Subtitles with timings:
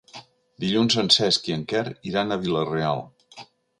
[0.63, 3.05] Dilluns en Cesc i en Quer iran a Vila-real.